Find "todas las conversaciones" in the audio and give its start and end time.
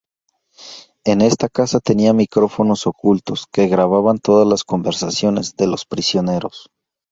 4.17-5.55